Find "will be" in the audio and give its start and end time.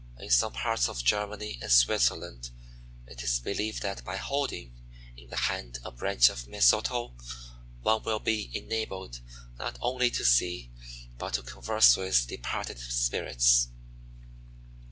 8.01-8.49